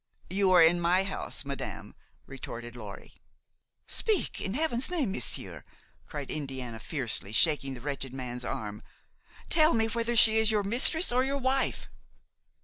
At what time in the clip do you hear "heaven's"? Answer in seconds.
4.55-4.89